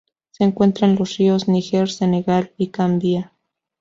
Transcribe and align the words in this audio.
Se 0.31 0.43
encuentra 0.43 0.87
en 0.87 0.95
los 0.95 1.15
ríos 1.17 1.47
Níger, 1.47 1.87
Senegal 1.91 2.53
y 2.57 2.71
Gambia. 2.71 3.33